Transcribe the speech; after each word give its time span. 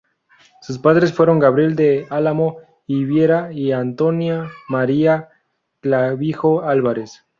Sus 0.63 0.79
padres 0.79 1.13
fueron 1.13 1.37
Gabriel 1.37 1.75
del 1.75 2.07
Álamo 2.09 2.57
y 2.87 3.05
Viera 3.05 3.53
y 3.53 3.71
Antonia 3.71 4.49
María 4.67 5.29
Clavijo 5.79 6.63
Álvarez. 6.63 7.23